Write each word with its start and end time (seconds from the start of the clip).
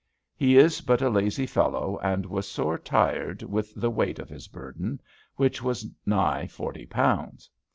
Hee 0.35 0.57
is 0.57 0.81
but 0.81 1.03
a 1.03 1.11
lazy 1.11 1.45
Fellowe, 1.45 1.99
and 2.01 2.25
was 2.25 2.47
sore 2.49 2.79
tired 2.79 3.43
with 3.43 3.71
the 3.75 3.91
weight 3.91 4.17
of 4.17 4.29
his 4.29 4.47
burden, 4.47 4.99
which 5.35 5.61
was 5.61 5.91
nigh 6.07 6.47
fortie 6.47 6.87
pounds. 6.87 7.51